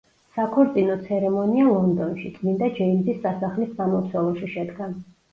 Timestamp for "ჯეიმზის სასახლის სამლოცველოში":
2.79-4.49